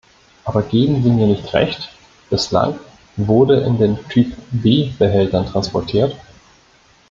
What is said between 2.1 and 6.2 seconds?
Bislang wurde in den Typ B-Behältern transportiert.